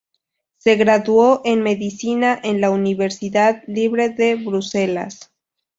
[0.57, 5.29] Se graduó en medicina en la Universidad Libre de Bruselas.